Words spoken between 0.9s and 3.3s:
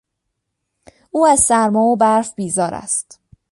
او از سرما و برف بیزار است.